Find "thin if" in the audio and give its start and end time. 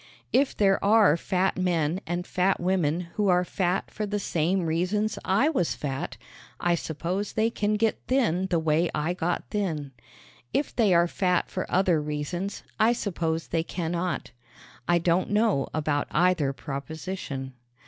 9.51-10.75